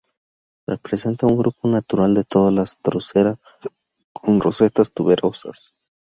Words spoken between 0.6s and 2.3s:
Representa un grupo natural de